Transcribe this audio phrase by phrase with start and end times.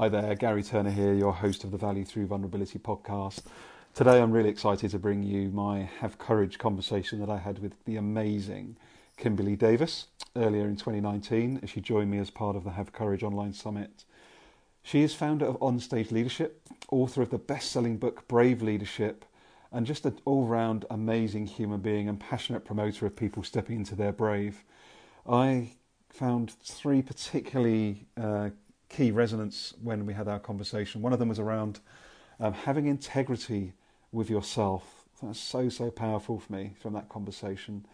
[0.00, 3.42] Hi there, Gary Turner here, your host of the Value Through Vulnerability podcast.
[3.94, 7.72] Today I'm really excited to bring you my Have Courage conversation that I had with
[7.84, 8.76] the amazing
[9.16, 10.06] Kimberly Davis
[10.36, 14.04] earlier in 2019 as she joined me as part of the Have Courage Online Summit.
[14.84, 16.62] She is founder of Onstage Leadership,
[16.92, 19.24] author of the best selling book Brave Leadership,
[19.72, 23.96] and just an all round amazing human being and passionate promoter of people stepping into
[23.96, 24.62] their brave.
[25.28, 25.72] I
[26.08, 28.50] found three particularly uh,
[28.88, 31.02] key resonance when we had our conversation.
[31.02, 31.80] One of them was around
[32.40, 33.72] um, having integrity
[34.12, 35.04] with yourself.
[35.22, 37.84] That's so, so powerful for me from that conversation.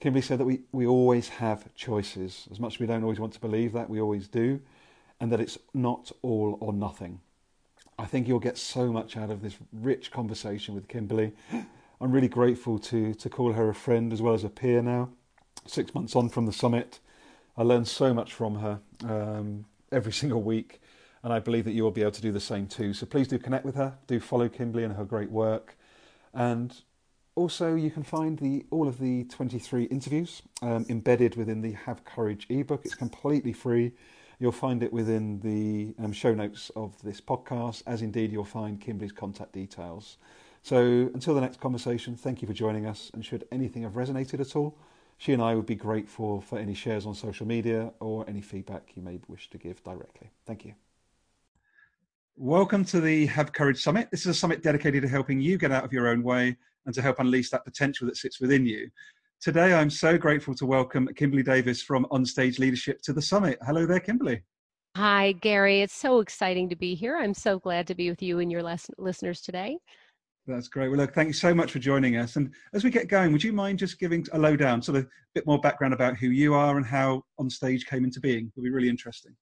[0.00, 2.48] Kimberly said that we, we always have choices.
[2.50, 4.60] As much as we don't always want to believe that, we always do,
[5.20, 7.20] and that it's not all or nothing.
[7.98, 11.32] I think you'll get so much out of this rich conversation with Kimberly.
[12.00, 15.10] I'm really grateful to, to call her a friend as well as a peer now.
[15.66, 16.98] Six months on from the summit,
[17.56, 18.80] I learned so much from her.
[19.04, 20.80] Um, every single week.
[21.22, 22.92] And I believe that you will be able to do the same too.
[22.94, 25.76] So please do connect with her, do follow Kimberly and her great work.
[26.34, 26.74] And
[27.34, 32.04] also, you can find the all of the 23 interviews um, embedded within the Have
[32.04, 32.84] Courage ebook.
[32.84, 33.92] It's completely free.
[34.38, 38.80] You'll find it within the um, show notes of this podcast, as indeed you'll find
[38.80, 40.18] Kimberly's contact details.
[40.62, 43.10] So until the next conversation, thank you for joining us.
[43.14, 44.76] And should anything have resonated at all,
[45.22, 48.90] she and I would be grateful for any shares on social media or any feedback
[48.96, 50.32] you may wish to give directly.
[50.46, 50.74] Thank you.
[52.36, 54.10] Welcome to the Have Courage Summit.
[54.10, 56.56] This is a summit dedicated to helping you get out of your own way
[56.86, 58.90] and to help unleash that potential that sits within you.
[59.40, 63.60] Today, I'm so grateful to welcome Kimberly Davis from Onstage Leadership to the summit.
[63.64, 64.42] Hello there, Kimberly.
[64.96, 65.82] Hi, Gary.
[65.82, 67.16] It's so exciting to be here.
[67.16, 69.78] I'm so glad to be with you and your les- listeners today.
[70.46, 70.88] That's great.
[70.88, 72.36] Well, look, thank you so much for joining us.
[72.36, 75.08] And as we get going, would you mind just giving a lowdown, sort of a
[75.34, 78.46] bit more background about who you are and how Onstage came into being?
[78.46, 79.36] It would be really interesting.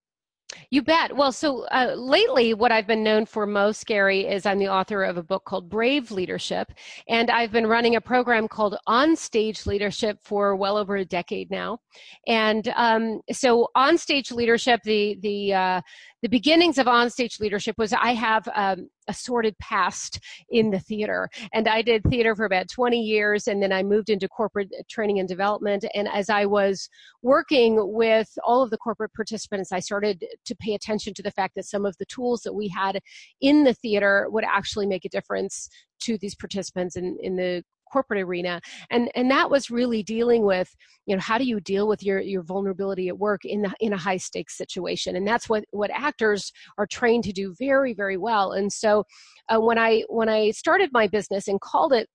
[0.71, 1.17] You bet.
[1.17, 5.05] Well, so uh, lately, what I've been known for most, Gary, is I'm the author
[5.05, 6.73] of a book called Brave Leadership.
[7.09, 11.79] And I've been running a program called Onstage Leadership for well over a decade now.
[12.27, 15.81] And um, so, Onstage Leadership, the, the, uh,
[16.23, 20.21] the beginnings of onstage leadership was I have um, a sordid past
[20.51, 24.11] in the theater, and I did theater for about 20 years, and then I moved
[24.11, 25.85] into corporate training and development.
[25.95, 26.89] And as I was
[27.23, 31.55] working with all of the corporate participants, I started to pay attention to the fact
[31.57, 33.01] that some of the tools that we had
[33.41, 35.69] in the theater would actually make a difference
[36.01, 40.75] to these participants in, in the corporate arena and and that was really dealing with
[41.07, 43.93] you know how do you deal with your your vulnerability at work in the, in
[43.93, 48.17] a high stakes situation and that's what what actors are trained to do very very
[48.17, 49.05] well and so
[49.49, 52.09] uh, when i when i started my business and called it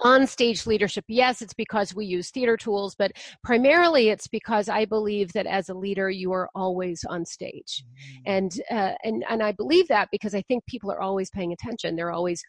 [0.00, 3.12] on stage leadership yes it's because we use theater tools but
[3.42, 8.32] primarily it's because i believe that as a leader you are always on stage mm-hmm.
[8.32, 11.96] and uh, and and i believe that because i think people are always paying attention
[11.96, 12.42] they're always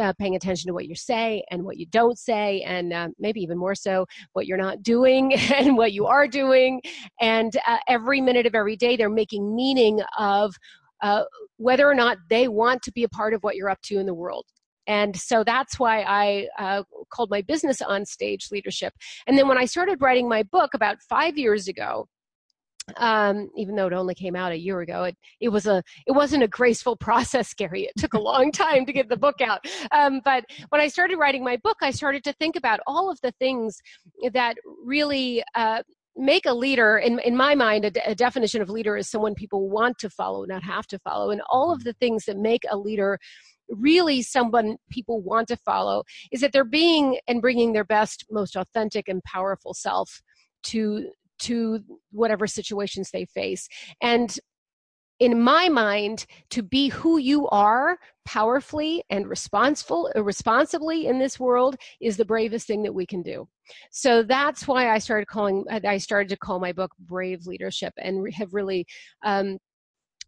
[0.00, 3.40] uh, paying attention to what you say and what you don't say, and uh, maybe
[3.40, 6.80] even more so, what you're not doing and what you are doing.
[7.20, 10.54] And uh, every minute of every day, they're making meaning of
[11.02, 11.24] uh,
[11.56, 14.06] whether or not they want to be a part of what you're up to in
[14.06, 14.46] the world.
[14.86, 18.92] And so that's why I uh, called my business on stage leadership.
[19.26, 22.06] And then when I started writing my book about five years ago,
[22.96, 25.04] um, even though it only came out a year ago.
[25.04, 27.84] It it was a it wasn't a graceful process, Gary.
[27.84, 29.66] It took a long time to get the book out.
[29.92, 33.20] Um, but when I started writing my book, I started to think about all of
[33.22, 33.80] the things
[34.32, 35.42] that really.
[35.54, 35.82] Uh,
[36.16, 39.68] make a leader in, in my mind a, a definition of leader is someone people
[39.68, 41.88] want to follow not have to follow and all of mm-hmm.
[41.88, 43.18] the things that make a leader
[43.68, 48.54] really someone people want to follow is that they're being and bringing their best most
[48.54, 50.22] authentic and powerful self
[50.62, 51.80] to to
[52.12, 53.68] whatever situations they face.
[54.00, 54.38] And
[55.20, 61.76] in my mind, to be who you are powerfully and uh, responsibly in this world
[62.00, 63.48] is the bravest thing that we can do.
[63.90, 65.64] So that's why I started calling.
[65.70, 68.86] Uh, I started to call my book "Brave Leadership" and have really
[69.24, 69.58] um,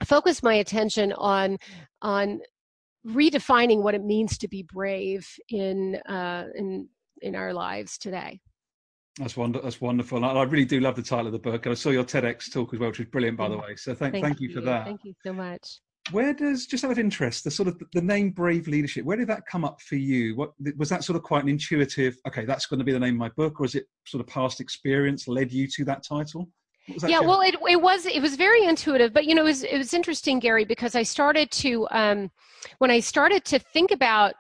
[0.05, 1.59] focused my attention on
[2.01, 2.41] on
[3.07, 6.89] redefining what it means to be brave in uh, in
[7.23, 8.41] in our lives today.
[9.19, 9.65] That's wonderful.
[9.65, 10.25] That's wonderful.
[10.25, 12.53] I, I really do love the title of the book, and I saw your TEDx
[12.53, 13.75] talk as well, which was brilliant, by the way.
[13.77, 14.85] So thank, thank, thank you, you for that.
[14.85, 15.81] Thank you so much.
[16.13, 19.27] Where does, just out of interest, the sort of the name Brave Leadership, where did
[19.29, 20.37] that come up for you?
[20.37, 22.17] What was that sort of quite an intuitive?
[22.29, 24.27] Okay, that's going to be the name of my book, or is it sort of
[24.29, 26.49] past experience led you to that title?
[27.05, 29.77] Yeah, well, it, it was it was very intuitive, but you know, it was it
[29.77, 32.31] was interesting, Gary, because I started to um,
[32.79, 34.35] when I started to think about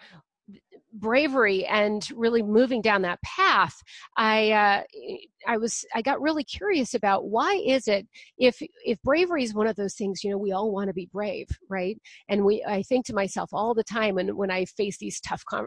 [1.00, 3.74] bravery and really moving down that path,
[4.16, 4.82] I uh,
[5.46, 8.06] I was I got really curious about why is it
[8.38, 11.08] if if bravery is one of those things you know we all want to be
[11.12, 11.96] brave right?
[12.28, 15.42] And we I think to myself all the time and when I face these tough
[15.52, 15.64] uh,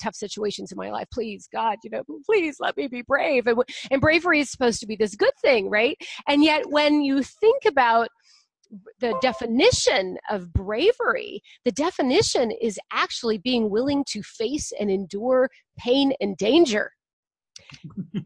[0.00, 3.46] tough situations in my life please God you know please let me be brave.
[3.46, 5.96] And and bravery is supposed to be this good thing right?
[6.28, 8.08] And yet when you think about
[9.00, 15.48] the definition of bravery the definition is actually being willing to face and endure
[15.78, 16.90] pain and danger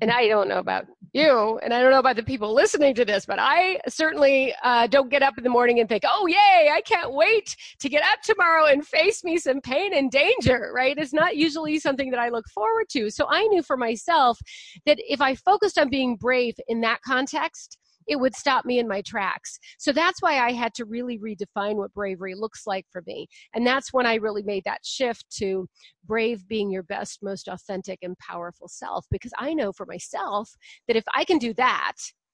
[0.01, 3.05] and I don't know about you, and I don't know about the people listening to
[3.05, 6.71] this, but I certainly uh, don't get up in the morning and think, oh, yay,
[6.73, 10.97] I can't wait to get up tomorrow and face me some pain and danger, right?
[10.97, 13.11] It's not usually something that I look forward to.
[13.11, 14.39] So I knew for myself
[14.87, 17.79] that if I focused on being brave in that context,
[18.11, 19.59] it would stop me in my tracks.
[19.79, 23.29] So that's why I had to really redefine what bravery looks like for me.
[23.55, 25.69] And that's when I really made that shift to
[26.05, 29.07] brave being your best, most authentic, and powerful self.
[29.13, 30.51] Because I know for myself
[30.89, 31.93] that if I can do that,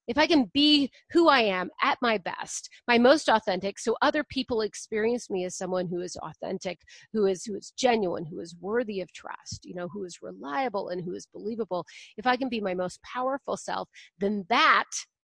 [0.09, 4.25] if I can be who I am at my best, my most authentic, so other
[4.25, 6.79] people experience me as someone who is authentic,
[7.13, 10.89] who is who is genuine, who is worthy of trust, you know, who is reliable
[10.89, 11.85] and who is believable.
[12.17, 13.89] If I can be my most powerful self,
[14.19, 14.85] then that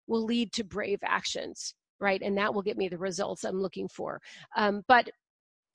[0.07, 2.21] will lead to brave actions right?
[2.21, 4.21] And that will get me the results i'm looking for.
[4.55, 5.09] Um, but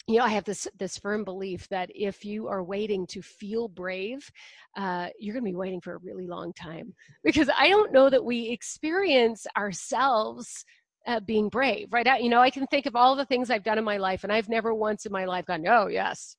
[0.09, 3.69] you know i have this this firm belief that if you are waiting to feel
[3.69, 4.29] brave
[4.77, 6.93] uh, you're going to be waiting for a really long time.
[7.23, 10.65] Because i don't know that we experience ourselves
[11.07, 12.21] uh, being brave right?
[12.21, 14.33] You know i can think of all the things i've done in my life and
[14.33, 16.37] i've never once in my life gone oh yes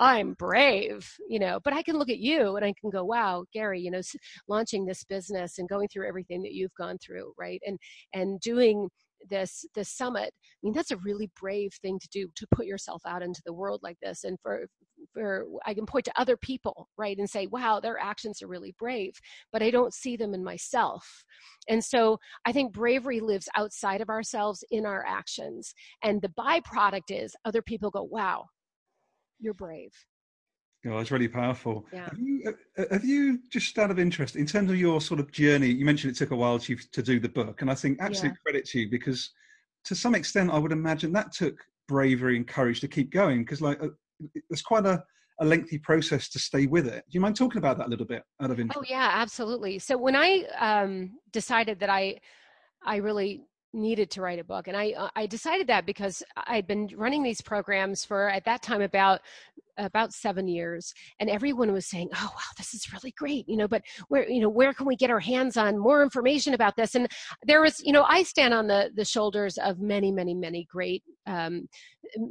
[0.00, 3.44] I'm brave, you know, but I can look at you and I can go, wow,
[3.52, 4.00] Gary, you know,
[4.48, 7.60] launching this business and going through everything that you've gone through, right?
[7.66, 7.78] And
[8.14, 8.88] and doing
[9.28, 10.32] this this summit.
[10.32, 13.52] I mean, that's a really brave thing to do to put yourself out into the
[13.52, 14.24] world like this.
[14.24, 14.66] And for
[15.12, 18.74] for I can point to other people, right, and say, wow, their actions are really
[18.78, 19.12] brave,
[19.52, 21.24] but I don't see them in myself.
[21.68, 25.74] And so I think bravery lives outside of ourselves in our actions.
[26.02, 28.46] And the byproduct is other people go, wow,
[29.40, 29.92] you're brave.
[30.86, 31.86] Oh, it's really powerful.
[31.92, 32.04] Yeah.
[32.04, 35.30] Have you, uh, have you, just out of interest, in terms of your sort of
[35.30, 37.98] journey, you mentioned it took a while to, to do the book, and I think
[38.00, 38.42] absolute yeah.
[38.42, 39.30] credit to you because
[39.84, 41.54] to some extent, I would imagine that took
[41.86, 43.88] bravery and courage to keep going because, like, uh,
[44.48, 45.02] it's quite a,
[45.40, 47.04] a lengthy process to stay with it.
[47.10, 48.78] Do you mind talking about that a little bit out of oh, interest?
[48.80, 49.78] Oh, yeah, absolutely.
[49.78, 52.20] So when I um, decided that I,
[52.84, 56.66] I really needed to write a book and i uh, i decided that because i'd
[56.66, 59.20] been running these programs for at that time about
[59.84, 63.68] about seven years and everyone was saying oh wow this is really great you know
[63.68, 66.94] but where you know where can we get our hands on more information about this?
[66.94, 67.08] And
[67.44, 71.02] there was you know i stand on the the shoulders of many many many great
[71.26, 71.68] um,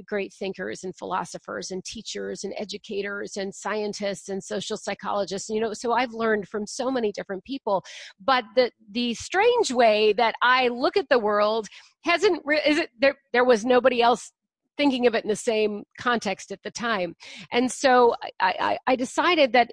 [0.05, 5.73] great thinkers and philosophers and teachers and educators and scientists and social psychologists you know
[5.73, 7.83] so i've learned from so many different people.
[8.23, 11.67] But the the strange way that i look at the world
[12.03, 14.31] hasn't re- is it there there was nobody else
[14.79, 17.13] thinking of it in the same context at the time.
[17.51, 19.71] And so I, I, I decided that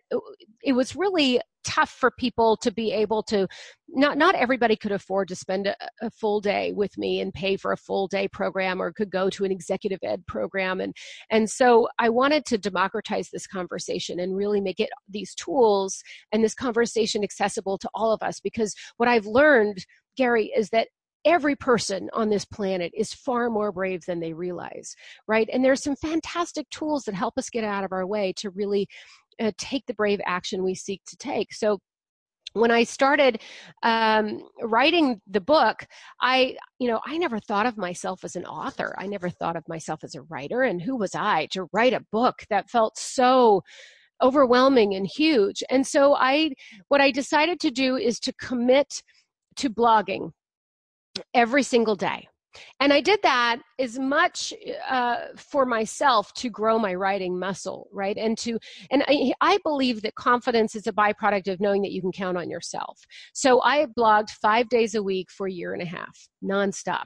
[0.65, 3.47] it was really tough for people to be able to
[3.89, 7.57] not not everybody could afford to spend a, a, full day with me and pay
[7.57, 10.95] for a full day program or could go to an executive ed program and
[11.29, 16.45] and so I wanted to democratize this conversation and really make it these tools and
[16.45, 19.85] this conversation accessible to all of us because what I've learned
[20.17, 20.89] Gary is that
[21.27, 24.95] every person on this planet is far more brave than they realize,
[25.27, 25.49] right?
[25.53, 28.87] And there's some fantastic tools that help us get out of our way to really
[29.41, 31.53] uh, take the brave action we seek to take.
[31.53, 31.81] So
[32.53, 33.43] when I started
[33.83, 35.85] um, writing the book,
[36.23, 38.95] I, you know, I never thought of myself as an author.
[38.97, 40.63] I never thought of myself as a writer.
[40.63, 43.63] And who was I to write a book that felt so
[44.23, 45.63] overwhelming and huge?
[45.69, 46.53] And so I,
[46.89, 49.03] what I decided to do is to commit
[49.57, 50.31] to blogging
[51.35, 52.29] every single day.
[52.81, 54.53] And I did that as much
[54.89, 58.17] uh, for myself to grow my writing muscle, right?
[58.17, 58.59] And to,
[58.91, 62.39] and I, I, believe that confidence is a byproduct of knowing that you can count
[62.39, 62.99] on yourself.
[63.35, 67.05] So I blogged five days a week for a year and a half, nonstop.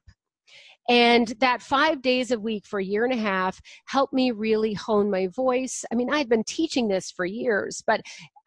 [0.89, 4.75] And that five days a week for a year and a half helped me really
[4.75, 5.85] hone my voice.
[5.93, 8.01] I mean, I'd been teaching this for years, but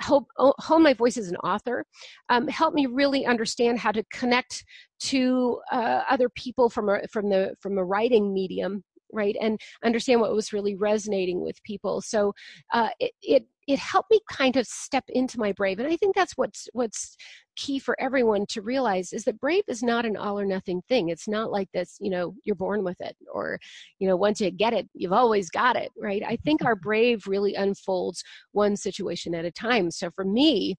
[0.03, 1.85] help hone my voice as an author,
[2.29, 4.63] um, helped me really understand how to connect
[4.99, 10.19] to uh, other people from a, from the from a writing medium right and understand
[10.19, 12.01] what was really resonating with people.
[12.01, 12.33] So
[12.73, 16.15] uh, it, it it helped me kind of step into my brave and i think
[16.15, 17.17] that's what's what's
[17.55, 21.09] key for everyone to realize is that brave is not an all or nothing thing.
[21.09, 23.59] It's not like this you know you're born with it or
[23.99, 26.23] you know once you get it you've always got it right?
[26.25, 26.67] I think mm-hmm.
[26.67, 29.91] our brave really unfolds one situation at a time.
[29.91, 30.75] So for me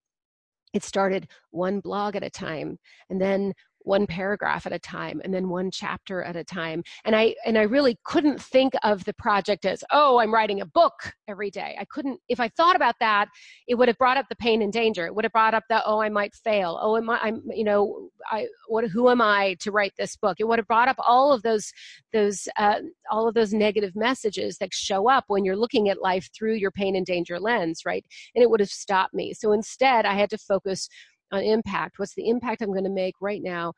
[0.72, 3.52] it started one blog at a time and then
[3.84, 7.56] one paragraph at a time and then one chapter at a time and i and
[7.56, 11.76] i really couldn't think of the project as oh i'm writing a book every day.
[11.78, 13.28] I couldn't if i thought about that
[13.66, 15.06] it would have brought up the pain and danger.
[15.06, 16.78] It would have brought up the oh i might fail.
[16.80, 20.36] Oh am I, i'm you know i what who am i to write this book?
[20.38, 21.72] It would have brought up all of those
[22.12, 26.28] those uh, all of those negative messages that show up when you're looking at life
[26.36, 28.04] through your pain and danger lens right?
[28.34, 29.32] And it would have stopped me.
[29.34, 30.88] So instead i had to focus
[31.32, 31.98] on impact.
[31.98, 33.72] What's the impact I'm going to make right now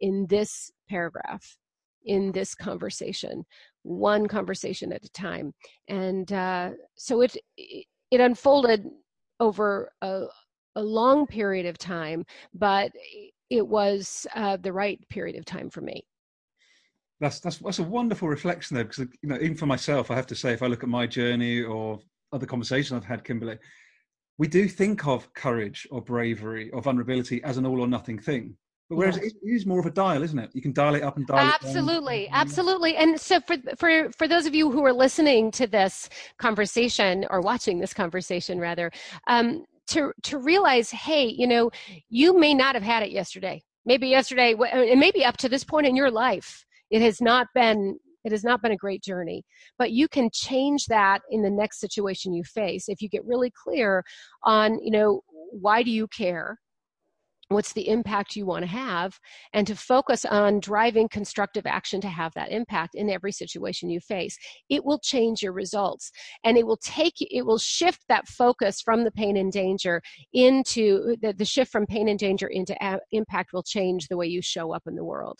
[0.00, 1.56] in this paragraph,
[2.04, 3.44] in this conversation,
[3.82, 5.52] one conversation at a time?
[5.88, 8.84] And uh, so it it unfolded
[9.40, 10.24] over a,
[10.76, 12.92] a long period of time, but
[13.50, 16.04] it was uh, the right period of time for me.
[17.20, 20.26] That's that's that's a wonderful reflection though because you know even for myself, I have
[20.28, 22.00] to say, if I look at my journey or
[22.32, 23.58] other conversations I've had, Kimberly,
[24.38, 28.56] we do think of courage or bravery or vulnerability as an all or nothing thing.
[28.88, 29.32] But whereas yes.
[29.32, 30.50] it is more of a dial, isn't it?
[30.52, 32.40] You can dial it up and dial absolutely, it down.
[32.40, 32.96] Absolutely, absolutely.
[32.96, 36.08] And so for for for those of you who are listening to this
[36.38, 38.90] conversation or watching this conversation rather,
[39.28, 41.70] um, to to realize, hey, you know,
[42.08, 43.62] you may not have had it yesterday.
[43.84, 47.98] Maybe yesterday, and maybe up to this point in your life, it has not been
[48.24, 49.44] it has not been a great journey,
[49.78, 53.50] but you can change that in the next situation you face if you get really
[53.50, 54.04] clear
[54.44, 56.58] on, you know, why do you care?
[57.52, 59.18] What's the impact you want to have
[59.52, 64.00] and to focus on driving constructive action to have that impact in every situation you
[64.00, 64.38] face.
[64.68, 66.10] It will change your results
[66.44, 71.16] and it will take it will shift that focus from the pain and danger into
[71.22, 74.42] the, the shift from pain and danger into a, impact will change the way you
[74.42, 75.38] show up in the world.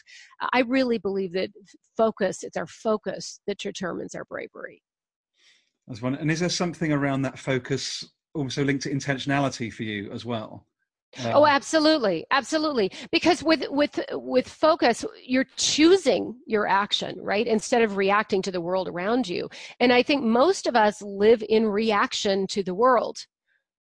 [0.53, 1.51] I really believe that
[1.97, 4.83] focus it's our focus that determines our bravery.
[5.87, 8.05] That's one and is there something around that focus
[8.35, 10.67] also linked to intentionality for you as well
[11.27, 12.91] oh, absolutely, absolutely.
[13.11, 18.61] Because with with with focus, you're choosing your action, right, instead of reacting to the
[18.61, 19.49] world around you.
[19.81, 23.27] And I think most of us live in reaction to the world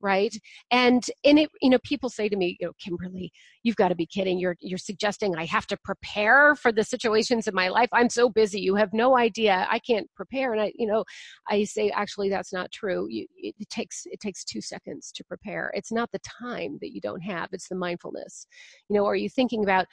[0.01, 0.35] right?
[0.71, 3.31] And and it you know people say to me you know kimberly
[3.63, 4.39] you've got to be kidding.
[4.39, 7.89] You're you're suggesting i have to prepare for the situations in my life?
[7.93, 8.59] I'm so busy.
[8.59, 9.67] You have no idea.
[9.69, 10.53] I can't prepare.
[10.53, 11.03] And i you know
[11.49, 13.07] i say actually that's not true.
[13.09, 15.71] You, it, it takes it takes two seconds to prepare.
[15.73, 17.49] It's not the time that you don't have.
[17.51, 18.47] It's the mindfulness.
[18.89, 19.85] You know are you thinking about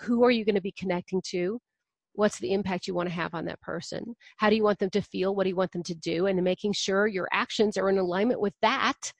[0.00, 1.60] who are you going to be connecting to?
[2.14, 4.16] What's the impact you want to have on that person?
[4.36, 5.34] How do you want them to feel?
[5.34, 6.26] What do you want them to do?
[6.26, 9.12] And making sure your actions are in alignment with that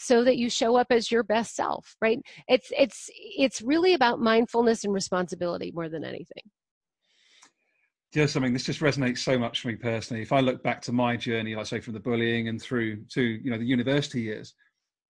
[0.00, 4.20] so that you show up as your best self right it's it's it's really about
[4.20, 6.42] mindfulness and responsibility more than anything
[8.14, 10.80] you know something this just resonates so much for me personally if i look back
[10.80, 14.22] to my journey like say from the bullying and through to you know the university
[14.22, 14.54] years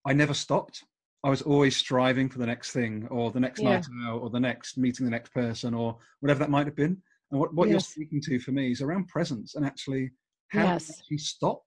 [0.07, 0.85] i never stopped
[1.25, 3.77] i was always striving for the next thing or the next yeah.
[3.77, 7.01] night out or the next meeting the next person or whatever that might have been
[7.31, 7.73] and what, what yes.
[7.73, 10.11] you're speaking to for me is around presence and actually
[10.49, 10.91] how yes.
[10.91, 11.63] actually stop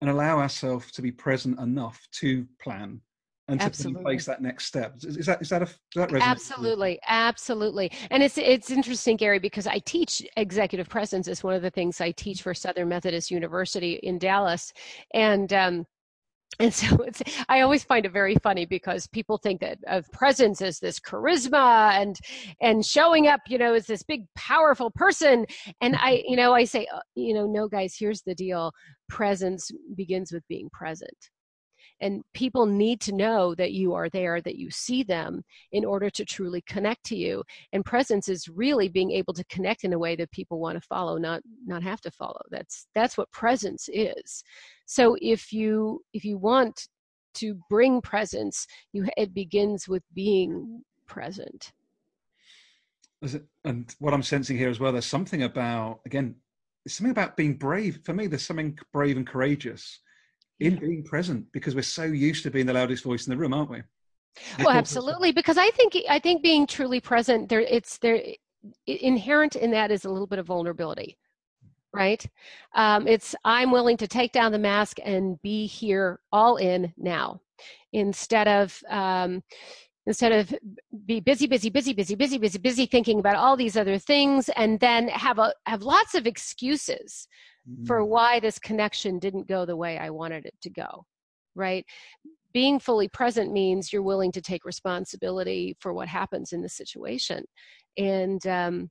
[0.00, 3.00] and allow ourselves to be present enough to plan
[3.48, 4.00] and absolutely.
[4.00, 4.94] to place that next step.
[5.02, 7.90] Is that is that a that absolutely absolutely?
[8.10, 11.26] And it's it's interesting, Gary, because I teach executive presence.
[11.26, 14.72] It's one of the things I teach for Southern Methodist University in Dallas,
[15.14, 15.86] and um,
[16.58, 20.60] and so it's i always find it very funny because people think that of presence
[20.60, 22.16] as this charisma and
[22.60, 25.46] and showing up you know as this big powerful person.
[25.80, 28.72] And i you know i say uh, you know no guys here's the deal.
[29.08, 31.16] Presence begins with being present
[32.00, 35.42] and people need to know that you are there that you see them
[35.72, 37.42] in order to truly connect to you.
[37.72, 40.86] And presence is really being able to connect in a way that people want to
[40.86, 42.40] follow not not have to follow.
[42.50, 44.42] That's that's what presence is.
[44.86, 46.88] So if you if you want
[47.32, 51.72] to bring presence you it begins with being present.
[53.64, 56.34] And what i'm sensing here as well there's something about again
[56.84, 58.00] there's something about being brave.
[58.04, 60.00] For me there's something brave and courageous
[60.60, 63.54] in being present because we're so used to being the loudest voice in the room,
[63.54, 63.82] aren't we?
[64.58, 65.32] Well, absolutely.
[65.32, 68.22] Because I think I think being truly present, there it's there
[68.86, 71.18] inherent in that is a little bit of vulnerability,
[71.92, 72.24] right?
[72.74, 77.40] Um, it's I'm willing to take down the mask and be here, all in now,
[77.92, 78.80] instead of.
[78.88, 79.42] Um,
[80.06, 80.54] instead of
[81.06, 84.80] be busy busy busy busy busy busy busy thinking about all these other things and
[84.80, 87.28] then have a have lots of excuses
[87.68, 87.84] mm-hmm.
[87.84, 91.04] for why this connection didn't go the way I wanted it to go.
[91.54, 91.84] right?
[92.52, 97.44] Being fully present means you're willing to take responsibility for what happens in the situation.
[97.96, 98.90] And um,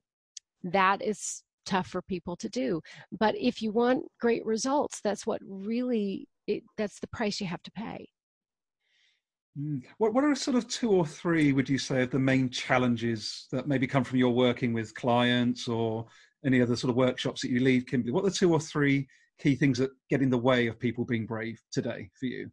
[0.62, 2.80] that is tough for people to do.
[3.18, 7.62] But if you want great results, that's what really, it, that's the price you have
[7.64, 8.08] to pay.
[9.58, 9.82] Mm.
[9.98, 13.46] What, what are sort of two or three, would you say, of the main challenges
[13.50, 16.06] that maybe come from your working with clients or
[16.44, 18.12] any other sort of workshops that you lead, Kimberly?
[18.12, 21.04] What are the two or three key things that get in the way of people
[21.04, 22.50] being brave today for you?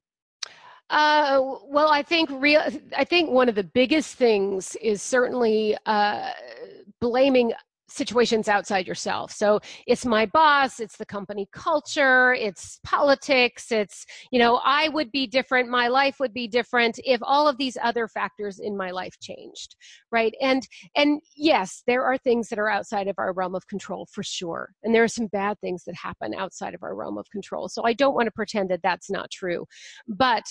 [0.89, 2.61] Uh, well, I think real.
[2.95, 6.31] I think one of the biggest things is certainly uh,
[7.01, 7.51] blaming
[7.89, 9.31] situations outside yourself.
[9.31, 15.11] So it's my boss, it's the company culture, it's politics, it's, you know, I would
[15.11, 18.91] be different, my life would be different if all of these other factors in my
[18.91, 19.75] life changed,
[20.11, 20.33] right?
[20.41, 24.23] And and yes, there are things that are outside of our realm of control for
[24.23, 24.73] sure.
[24.83, 27.69] And there are some bad things that happen outside of our realm of control.
[27.69, 29.65] So I don't want to pretend that that's not true.
[30.07, 30.43] But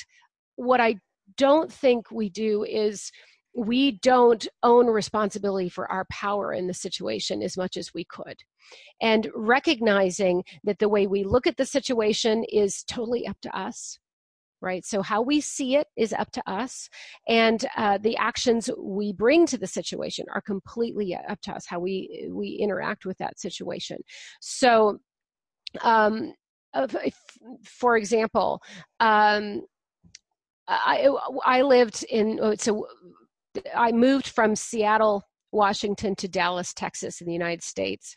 [0.57, 0.97] what I
[1.37, 3.11] don't think we do is
[3.57, 8.37] we don't own responsibility for our power in the situation as much as we could.
[9.01, 13.99] And recognizing that the way we look at the situation is totally up to us.
[14.63, 14.85] Right.
[14.87, 16.89] So, how we see it is up to us.
[17.29, 21.79] And uh, the actions we bring to the situation are completely up to us, how
[21.79, 23.99] we, we interact with that situation.
[24.41, 24.99] So,
[25.83, 26.33] um,
[27.65, 28.63] for example,
[28.99, 29.63] um,
[30.69, 31.09] I,
[31.45, 32.87] I lived in, so
[33.75, 35.23] I moved from Seattle,
[35.53, 38.17] Washington to Dallas, Texas in the United States.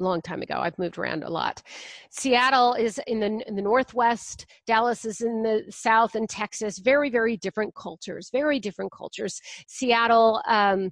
[0.00, 0.56] A long time ago.
[0.58, 1.62] I've moved around a lot.
[2.10, 4.46] Seattle is in the in the northwest.
[4.66, 6.78] Dallas is in the south, and Texas.
[6.78, 8.28] Very, very different cultures.
[8.32, 9.40] Very different cultures.
[9.68, 10.42] Seattle.
[10.48, 10.90] Um,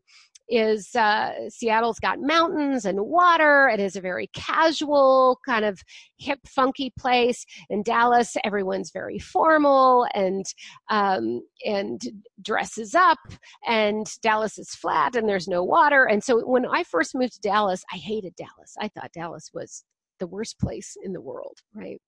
[0.50, 3.68] is uh, Seattle's got mountains and water.
[3.68, 5.80] It is a very casual, kind of
[6.18, 7.46] hip, funky place.
[7.70, 10.44] In Dallas, everyone's very formal and
[10.90, 12.00] um, and
[12.42, 13.18] dresses up.
[13.66, 16.04] And Dallas is flat and there's no water.
[16.04, 18.74] And so when I first moved to Dallas, I hated Dallas.
[18.78, 19.84] I thought Dallas was
[20.20, 22.00] the worst place in the world, right?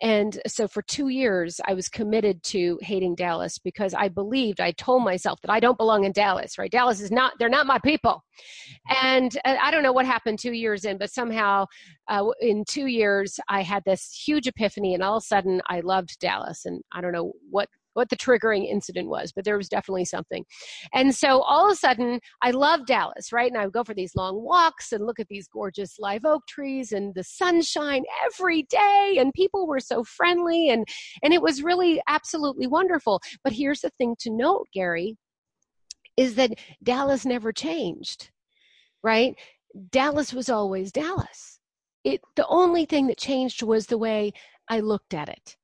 [0.00, 4.72] And so for two years, I was committed to hating Dallas because I believed, I
[4.72, 6.70] told myself that I don't belong in Dallas, right?
[6.70, 8.24] Dallas is not, they're not my people.
[9.02, 11.66] And uh, I don't know what happened two years in, but somehow
[12.08, 15.80] uh, in two years, I had this huge epiphany and all of a sudden I
[15.80, 16.64] loved Dallas.
[16.64, 20.44] And I don't know what what the triggering incident was, but there was definitely something.
[20.94, 23.50] And so all of a sudden, I love Dallas, right?
[23.50, 26.46] And I would go for these long walks and look at these gorgeous live oak
[26.46, 29.16] trees and the sunshine every day.
[29.18, 30.86] And people were so friendly and,
[31.24, 33.20] and it was really absolutely wonderful.
[33.42, 35.16] But here's the thing to note, Gary,
[36.16, 38.30] is that Dallas never changed,
[39.02, 39.34] right?
[39.90, 41.58] Dallas was always Dallas.
[42.04, 44.34] It, the only thing that changed was the way
[44.68, 45.56] I looked at it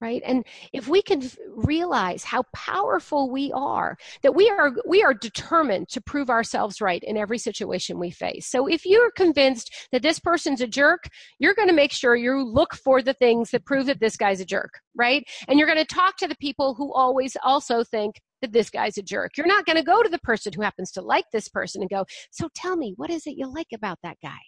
[0.00, 0.22] right?
[0.24, 5.88] And if we can realize how powerful we are that we are we are determined
[5.90, 8.46] to prove ourselves right in every situation we face.
[8.46, 11.08] So if you're convinced that this person's a jerk
[11.38, 14.40] you're going to make sure you look for the things that prove that this guy's
[14.40, 15.24] a jerk right?
[15.46, 18.98] And you're going to talk to the people who always also think that this guy's
[18.98, 19.36] a jerk.
[19.36, 21.90] You're not going to go to the person who happens to like this person and
[21.90, 24.38] go so tell me what is it you like about that guy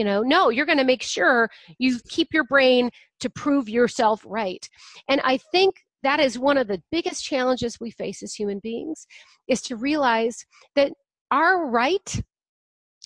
[0.00, 2.88] you know no you're going to make sure you keep your brain
[3.20, 4.66] to prove yourself right.
[5.08, 9.06] And i think that is one of the biggest challenges we face as human beings
[9.46, 10.92] is to realize that
[11.30, 12.22] our right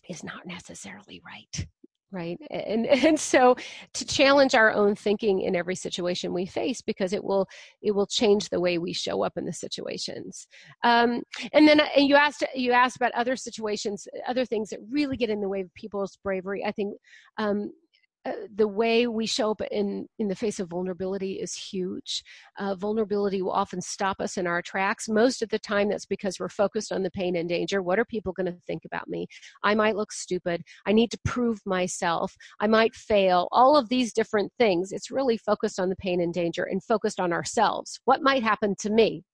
[0.09, 1.67] is not necessarily right
[2.15, 3.57] right and and so
[3.93, 7.47] to challenge our own thinking in every situation we face because it will
[7.83, 10.47] it will change the way we show up in the situations.
[10.83, 11.23] Um,
[11.53, 15.31] and then and you asked you asked about other situations other things that really get
[15.31, 16.65] in the way of people's bravery.
[16.65, 16.97] I think
[17.39, 17.73] um,
[18.27, 22.23] uh, the way we show up in in the face of vulnerability is huge.
[22.59, 25.09] Uh, vulnerability will often stop us in our tracks.
[25.09, 27.83] Most of the time, that's because we're focused on the pain and danger.
[27.83, 29.27] What are people going to think about me?
[29.63, 30.63] I might look stupid.
[30.87, 32.37] I need to prove myself.
[32.61, 33.49] I might fail.
[33.53, 34.93] All of these different things.
[34.93, 38.01] It's really focused on the pain and danger and focused on ourselves.
[38.05, 39.25] What might happen to me?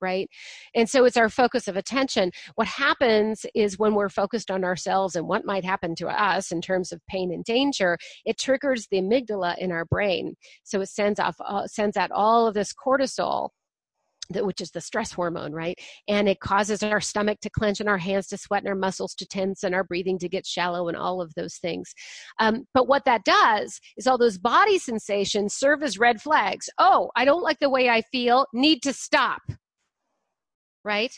[0.00, 0.28] Right?
[0.74, 2.30] And so it's our focus of attention.
[2.54, 6.60] What happens is when we're focused on ourselves and what might happen to us in
[6.60, 10.34] terms of pain and danger, it triggers the amygdala in our brain.
[10.64, 13.50] So it sends off uh, sends out all of this cortisol
[14.30, 15.78] that, which is the stress hormone, right?
[16.08, 19.14] And it causes our stomach to clench and our hands to sweat and our muscles
[19.16, 21.92] to tense and our breathing to get shallow and all of those things.
[22.38, 26.68] Um, but what that does is all those body sensations serve as red flags.
[26.78, 29.42] Oh, I don't like the way I feel, need to stop
[30.84, 31.12] right?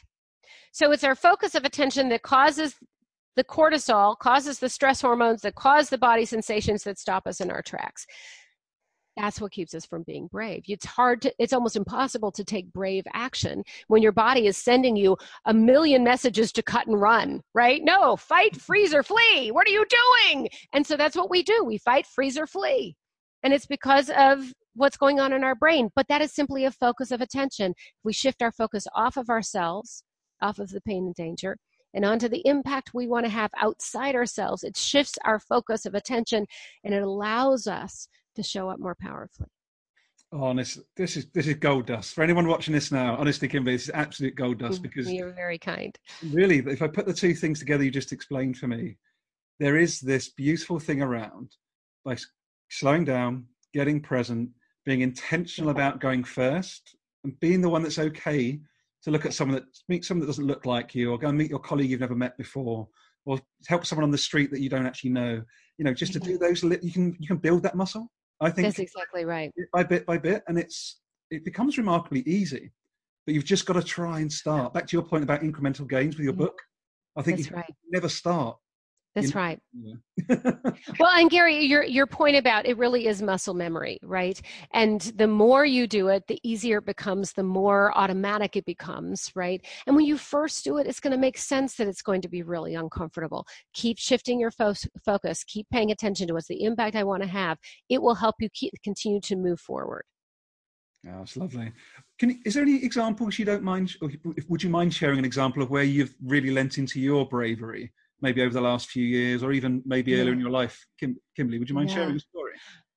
[0.73, 2.75] So it's our focus of attention that causes
[3.37, 7.51] the cortisol, causes the stress hormones that cause the body sensations that stop us in
[7.51, 8.07] our tracks.
[9.17, 10.63] that's what keeps us from being brave.
[10.67, 14.97] It's hard to it's almost impossible to take brave action when your body is sending
[14.97, 17.83] you a million messages to cut and run right?
[17.85, 19.51] No fight freeze or flee.
[19.51, 20.49] What are you doing?
[20.73, 21.65] And so that's what we do.
[21.65, 22.97] We fight freeze or flee
[23.43, 26.71] and it's because of what's going on in our brain but that is simply a
[26.71, 27.75] focus of attention
[28.05, 30.03] we shift our focus off of ourselves
[30.41, 31.57] off of the pain and danger
[31.95, 35.95] and onto the impact we want to have outside ourselves it shifts our focus of
[35.95, 36.47] attention
[36.85, 39.49] and it allows us to show up more powerfully.
[40.35, 43.17] Honest, this is this is gold dust for anyone watching this now.
[43.17, 45.99] Honestly, Kimberly, this is absolute gold dust mm, because you're very kind.
[46.31, 48.97] Really, if I put the two things together you just explained for me,
[49.61, 51.51] there is this beautiful thing around
[52.03, 52.17] by
[52.73, 54.49] slowing down, getting present,
[54.85, 58.59] being intentional about going first, and being the one that's okay
[59.05, 61.37] to look at someone that meet someone that doesn't look like you, or go and
[61.37, 62.89] meet your colleague you've never met before,
[63.27, 65.43] or help someone on the street that you don't actually know.
[65.79, 68.11] You know, just to do those, you can you can build that muscle.
[68.41, 69.53] I think that's exactly right.
[69.73, 72.73] By bit by bit, and it's it becomes remarkably easy.
[73.27, 74.75] But you've just got to try and start.
[74.75, 76.59] Back to your point about incremental gains with your book.
[77.17, 77.75] I think that's you right.
[77.91, 78.57] never start
[79.15, 79.41] that's you know?
[79.41, 79.61] right.
[79.75, 79.95] Yeah.
[80.99, 84.41] well, and Gary, your your point about it really is muscle memory, right?
[84.73, 89.31] And the more you do it, the easier it becomes, the more automatic it becomes,
[89.35, 89.65] right?
[89.87, 92.29] And when you first do it, it's going to make sense that it's going to
[92.29, 93.47] be really uncomfortable.
[93.75, 95.45] Keep shifting your fo- focus.
[95.45, 97.59] Keep paying attention to what's the impact I want to have.
[97.89, 100.05] It will help you keep continue to move forward.
[101.07, 101.73] Oh, that's lovely.
[102.19, 104.11] Can, is there any examples you don't mind, or
[104.49, 107.93] would you mind sharing an example of where you've really lent into your bravery?
[108.23, 111.59] Maybe over the last few years or even maybe earlier in your life Kim, kimberly
[111.59, 111.97] would you mind yeah.
[111.97, 112.53] sharing a story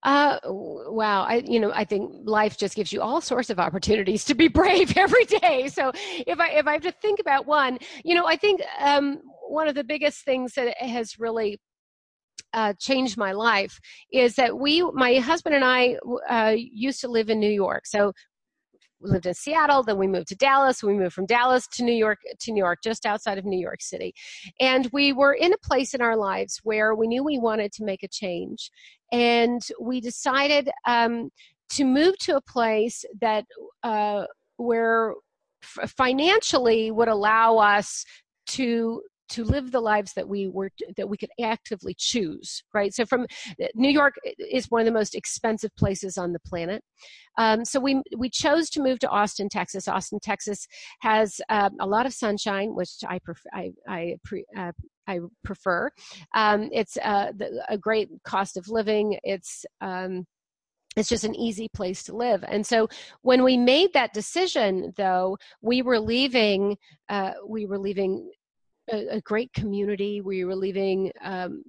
[0.05, 1.23] uh, wow.
[1.23, 4.47] I, you know, I think life just gives you all sorts of opportunities to be
[4.61, 5.67] brave every day.
[5.67, 9.19] So if I, if I have to think about one, you know, I think, um,
[9.47, 11.59] one of the biggest things that has really
[12.53, 13.79] uh, changed my life
[14.11, 15.97] is that we, my husband and I,
[16.29, 17.87] uh, used to live in New York.
[17.87, 18.13] So
[19.01, 20.83] we lived in Seattle, then we moved to Dallas.
[20.83, 23.81] We moved from Dallas to New York to New York, just outside of New York
[23.81, 24.13] City.
[24.59, 27.83] And we were in a place in our lives where we knew we wanted to
[27.83, 28.71] make a change.
[29.11, 31.29] And we decided um,
[31.69, 33.45] to move to a place that
[33.83, 34.25] uh,
[34.57, 35.13] where
[35.63, 38.05] f- financially would allow us
[38.47, 42.93] to to live the lives that we were that we could actively choose right?
[42.93, 43.25] So from
[43.75, 46.83] new york is one of the most expensive places on the planet.
[47.37, 49.87] Um, so we we chose to move to austin texas.
[49.87, 50.67] Austin texas
[51.01, 54.71] has uh, a lot of sunshine which i prefer i i, pre, uh,
[55.07, 55.91] I prefer.
[56.33, 59.19] Um, it's uh, the, a great cost of living.
[59.23, 60.25] It's um,
[60.95, 62.43] it's just an easy place to live.
[62.47, 62.87] And so
[63.21, 66.77] when we made that decision, though, we were leaving,
[67.09, 68.31] uh, we were leaving
[68.91, 70.21] a, a great community.
[70.21, 71.63] We were leaving um,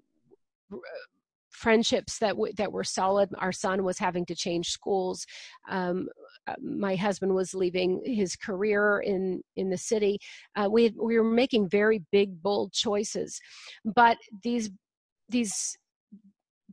[1.50, 3.30] friendships that w- that were solid.
[3.38, 5.26] Our son was having to change schools.
[5.68, 6.08] Um,
[6.46, 10.18] uh, my husband was leaving his career in in the city.
[10.54, 13.40] Uh, we we were making very big, bold choices,
[13.84, 14.70] but these
[15.28, 15.76] these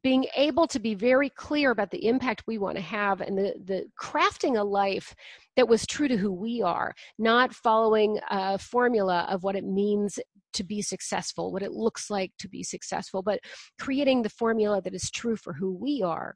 [0.04, 3.54] being able to be very clear about the impact we want to have and the,
[3.64, 5.16] the crafting a life
[5.56, 10.20] that was true to who we are, not following a formula of what it means
[10.54, 13.40] to be successful, what it looks like to be successful, but
[13.80, 16.36] creating the formula that is true for who we are.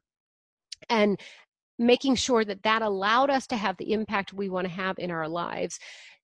[0.88, 1.20] And
[1.78, 5.10] making sure that that allowed us to have the impact we want to have in
[5.10, 5.78] our lives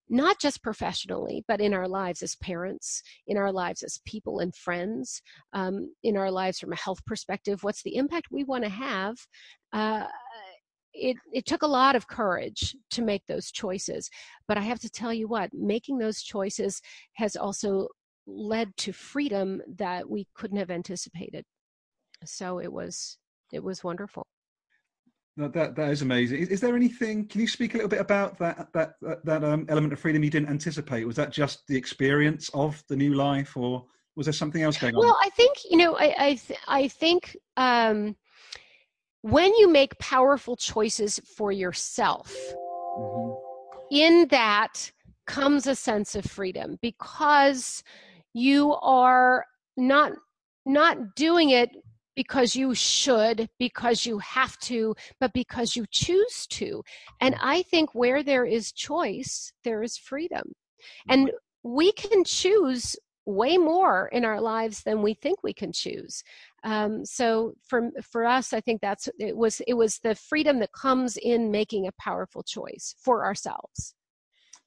[0.08, 4.54] not just professionally, but in our lives as parents, in our lives as people and
[4.54, 7.62] friends, um, in our lives from a health perspective.
[7.62, 9.16] What's the impact we want to have?
[9.72, 10.04] Uh,
[10.94, 14.08] it, it took a lot of courage to make those choices.
[14.46, 16.80] But I have to tell you what, making those choices
[17.14, 17.88] has also
[18.26, 21.44] led to freedom that we couldn't have anticipated.
[22.24, 23.18] So it was
[23.52, 24.26] it was wonderful.
[25.36, 26.40] No, that that is amazing.
[26.40, 27.26] Is, is, there anything?
[27.26, 30.22] Can you speak a little bit about that that that, that um, element of freedom
[30.22, 31.04] you didn't anticipate?
[31.04, 34.94] Was that just the experience of the new life, or was there something else going
[34.94, 35.00] on?
[35.00, 38.14] Well, I think you know, I I, th- I think um,
[39.24, 42.30] when you make powerful choices for yourself,
[42.94, 43.32] mm-hmm.
[43.90, 44.92] in that
[45.26, 47.82] comes a sense of freedom because
[48.34, 49.46] you are
[49.78, 50.12] not
[50.66, 51.70] not doing it
[52.14, 56.84] because you should, because you have to, but because you choose to.
[57.22, 60.52] And I think where there is choice, there is freedom.
[61.08, 61.30] And
[61.62, 62.94] we can choose
[63.26, 66.22] way more in our lives than we think we can choose.
[66.64, 70.72] Um, so for for us, I think that's it was it was the freedom that
[70.72, 73.94] comes in making a powerful choice for ourselves.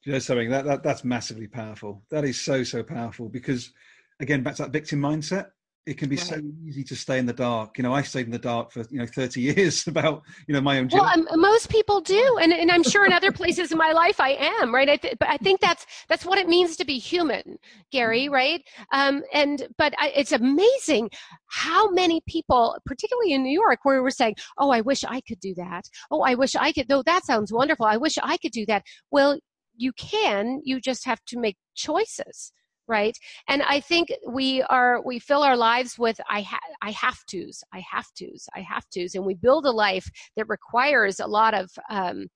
[0.04, 2.04] You know something that, that that's massively powerful.
[2.10, 3.72] That is so so powerful because
[4.20, 5.50] again back to that victim mindset
[5.88, 6.26] it can be right.
[6.26, 7.78] so easy to stay in the dark.
[7.78, 10.60] You know, I stayed in the dark for you know 30 years about you know
[10.60, 10.88] my own.
[10.92, 14.20] Well, um, most people do, and and I'm sure in other places in my life
[14.20, 14.88] I am right.
[14.88, 17.58] I th- but I think that's that's what it means to be human,
[17.90, 18.24] Gary.
[18.24, 18.34] Mm-hmm.
[18.34, 18.62] Right?
[18.92, 21.10] Um, and but I, it's amazing
[21.46, 25.40] how many people, particularly in New York, where we're saying, "Oh, I wish I could
[25.40, 25.88] do that.
[26.10, 26.88] Oh, I wish I could.
[26.88, 27.86] Though that sounds wonderful.
[27.86, 29.38] I wish I could do that." Well,
[29.74, 30.60] you can.
[30.64, 32.52] You just have to make choices
[32.88, 33.16] right
[33.48, 37.62] and i think we are we fill our lives with i ha- i have to's
[37.72, 41.54] i have to's i have to's and we build a life that requires a lot
[41.54, 42.26] of um,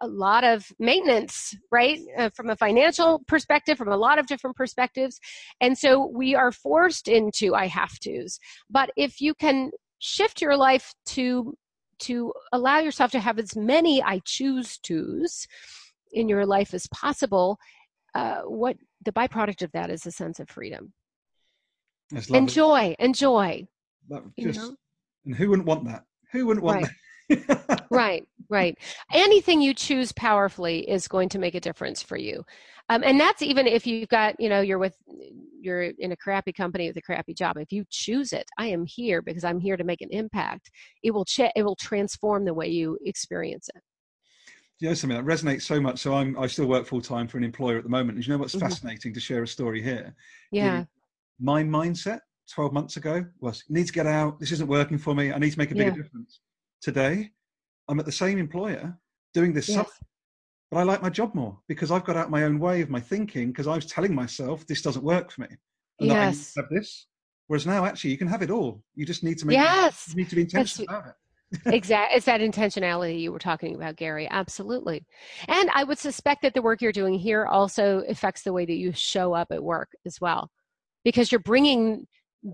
[0.00, 1.98] a, lot of maintenance, right?
[2.16, 5.20] Uh, from a financial perspective, from a lot of different perspectives.
[5.60, 8.38] And so we are forced into I have to's.
[8.70, 11.54] But if you can shift your life to
[12.00, 15.46] to allow yourself to have as many I choose to's
[16.12, 17.58] in your life as possible,
[18.14, 20.92] uh, what the byproduct of that is a sense of freedom.
[22.32, 23.66] Enjoy, enjoy.
[24.38, 24.72] Just,
[25.24, 26.04] and who wouldn't want that?
[26.32, 27.48] Who wouldn't want right.
[27.48, 27.86] that?
[27.90, 28.76] right, right.
[29.12, 32.44] Anything you choose powerfully is going to make a difference for you.
[32.90, 34.94] Um, and that's even if you've got, you know, you're with,
[35.58, 37.56] you're in a crappy company with a crappy job.
[37.56, 40.70] If you choose it, I am here because I'm here to make an impact.
[41.02, 43.82] It will, ch- it will transform the way you experience it
[44.84, 45.98] you know something that resonates so much.
[45.98, 48.16] So I'm I still work full time for an employer at the moment.
[48.16, 48.66] And you know what's mm-hmm.
[48.66, 50.14] fascinating to share a story here?
[50.52, 50.84] Yeah.
[51.40, 52.20] my mindset
[52.52, 54.38] 12 months ago was need to get out.
[54.38, 55.32] This isn't working for me.
[55.32, 56.02] I need to make a bigger yeah.
[56.02, 56.40] difference.
[56.82, 57.30] Today,
[57.88, 58.94] I'm at the same employer
[59.32, 59.78] doing this yes.
[59.78, 59.98] stuff,
[60.70, 63.00] but I like my job more because I've got out my own way of my
[63.00, 65.48] thinking because I was telling myself this doesn't work for me.
[66.00, 66.52] And yes.
[66.58, 67.06] have this.
[67.46, 68.82] Whereas now, actually, you can have it all.
[68.94, 69.56] You just need to make.
[69.56, 70.08] Yes.
[70.10, 71.14] You need to be intentional about it
[71.66, 74.28] exactly it's that intentionality you were talking about gary.
[74.30, 75.04] Absolutely.
[75.48, 78.76] And i would suspect that the work you're doing here also affects the way that
[78.76, 80.50] you show up at work as well
[81.04, 82.06] because you're bringing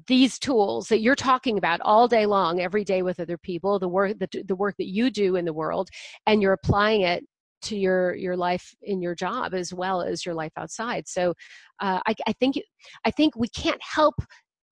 [0.07, 3.89] these tools that you're talking about all day long every day with other people the
[3.89, 5.89] work the, the work that you do in the world
[6.27, 7.25] and you're applying it
[7.63, 11.07] to your your life in your job as well as your life outside.
[11.09, 11.35] So
[11.81, 12.57] uh, I, I think
[13.05, 14.15] i think we can't help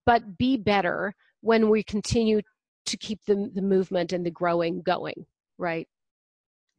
[0.05, 2.41] but be better when we continue
[2.85, 5.25] to keep the, the movement and the growing going,
[5.57, 5.87] right?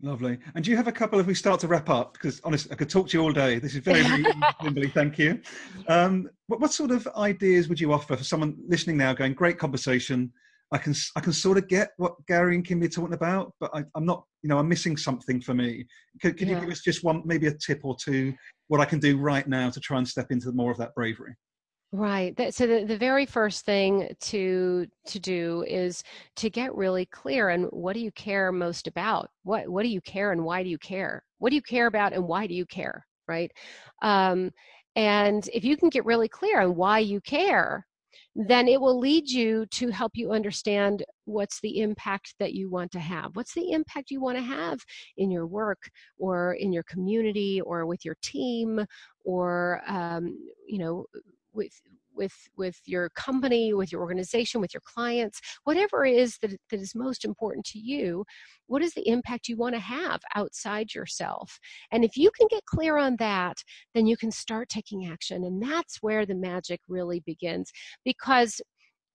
[0.02, 0.38] Lovely.
[0.54, 2.74] And do you have a couple, if we start to wrap up, because honestly, I
[2.74, 3.58] could talk to you all day.
[3.58, 4.02] This is very,
[4.62, 5.40] Kimberly, thank you.
[5.88, 9.58] Um, what, what sort of ideas would you offer for someone listening now going, great
[9.58, 10.32] conversation.
[10.72, 13.70] I can, I can sort of get what Gary and Kimberly are talking about, but
[13.74, 15.84] I, am not, you know, I'm missing something for me.
[16.22, 16.54] Could, could yeah.
[16.54, 18.32] you give us just one, maybe a tip or two,
[18.68, 21.34] what I can do right now to try and step into more of that bravery?
[21.92, 22.36] Right.
[22.54, 26.04] So the, the very first thing to to do is
[26.36, 29.30] to get really clear and what do you care most about?
[29.42, 31.24] What what do you care and why do you care?
[31.38, 33.04] What do you care about and why do you care?
[33.26, 33.50] Right.
[34.02, 34.52] Um,
[34.94, 37.86] and if you can get really clear on why you care,
[38.36, 42.92] then it will lead you to help you understand what's the impact that you want
[42.92, 43.34] to have.
[43.34, 44.78] What's the impact you want to have
[45.16, 48.84] in your work or in your community or with your team
[49.24, 50.36] or, um,
[50.68, 51.06] you know,
[51.52, 51.72] with
[52.14, 56.80] with with your company with your organization with your clients whatever it is that, that
[56.80, 58.24] is most important to you
[58.66, 61.58] what is the impact you want to have outside yourself?
[61.90, 63.56] And if you can get clear on that
[63.94, 67.72] then you can start taking action and that's where the magic really begins
[68.04, 68.60] because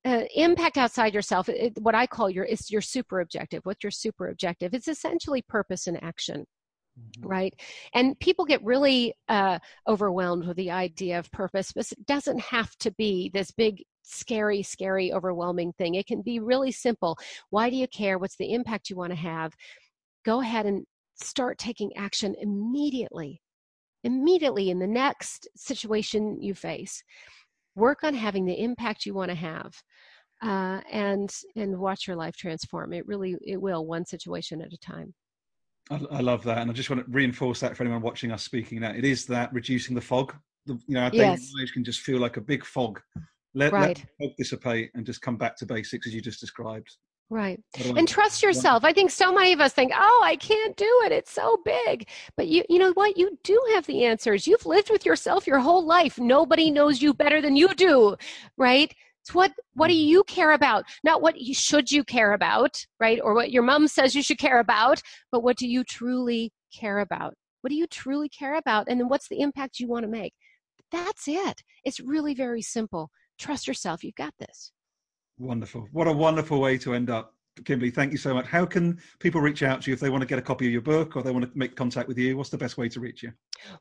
[0.05, 3.61] uh, impact outside yourself it, what i call your it's your super objective.
[3.63, 4.73] What's your super objective?
[4.73, 6.45] It's essentially purpose and action
[6.97, 7.27] Mm-hmm.
[7.27, 7.53] right?
[7.93, 12.73] And people get really uh, overwhelmed with the idea of purpose but it doesn't have
[12.77, 15.95] to be this big scary scary overwhelming thing.
[15.95, 17.17] It can be really simple.
[17.49, 18.17] Why do you care?
[18.17, 19.53] What's the impact you want to have?
[20.23, 23.41] Go ahead and start taking action immediately
[24.03, 27.03] immediately in the next situation you face.
[27.75, 29.73] Work on having the impact you want to have
[30.43, 32.93] uh, and and watch your life transform.
[32.93, 35.13] It really it will one situation at a time
[35.91, 38.43] I, I, love that, and I just want to reinforce that for anyone watching us
[38.43, 38.91] speaking now.
[38.91, 40.33] It is that reducing the fog.
[40.65, 41.51] The, you know, our daily yes.
[41.55, 43.01] lives can just feel like a big fog.
[43.53, 43.97] Let, right.
[43.97, 46.89] let fog dissipate and just come back to basics as you just described.
[47.29, 47.59] Right.
[47.95, 48.83] And trust yourself.
[48.83, 51.11] I think so many of us think, "Oh, I can't do it.
[51.11, 53.17] It's so big." But you you know what?
[53.17, 54.45] You do have the answers.
[54.45, 56.19] You've lived with yourself your whole life.
[56.19, 58.15] Nobody knows you better than you do,
[58.57, 58.93] right?
[59.25, 60.85] It's what what do you care about?
[61.03, 63.19] Not what you, should you care about, right?
[63.23, 66.99] Or what your mom says you should care about, but what do you truly care
[66.99, 67.33] about?
[67.61, 68.85] What do you truly care about?
[68.87, 70.33] And then what's the impact you want to make?
[70.91, 71.63] That's it.
[71.83, 73.09] It's really very simple.
[73.39, 74.03] Trust yourself.
[74.03, 74.71] You've got this.
[75.39, 75.87] Wonderful.
[75.91, 77.34] What a wonderful way to end up.
[77.63, 78.45] Kimberly, thank you so much.
[78.47, 80.73] How can people reach out to you if they want to get a copy of
[80.73, 82.35] your book or they want to make contact with you?
[82.35, 83.31] What's the best way to reach you?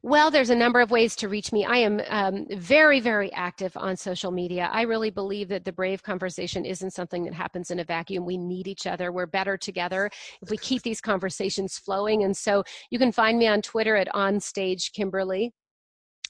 [0.02, 1.64] Well, there's a number of ways to reach me.
[1.64, 4.70] I am um, very, very active on social media.
[4.72, 8.24] I really believe that the brave conversation isn't something that happens in a vacuum.
[8.24, 9.10] We need each other.
[9.10, 10.08] We're better together
[10.40, 12.22] if we keep these conversations flowing.
[12.22, 15.52] And so you can find me on Twitter at OnStage Kimberly.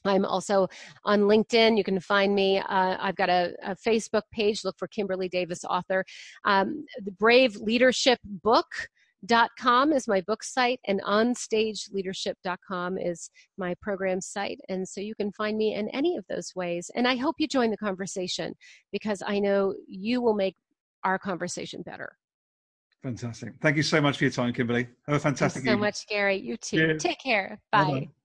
[0.04, 0.68] I'm also
[1.04, 1.76] on LinkedIn.
[1.76, 2.58] You can find me.
[2.58, 4.64] Uh, I've got a, a, Facebook page.
[4.64, 6.04] Look for Kimberly Davis, author.
[6.44, 8.66] Um, the Brave Leadership Book.
[9.26, 15.14] Dot com is my book site and onstageleadership.com is my program site and so you
[15.14, 18.52] can find me in any of those ways and i hope you join the conversation
[18.92, 20.56] because i know you will make
[21.04, 22.18] our conversation better
[23.02, 26.06] fantastic thank you so much for your time kimberly have a fantastic Thanks so much
[26.06, 27.02] gary you too Cheers.
[27.02, 28.23] take care bye Bye-bye.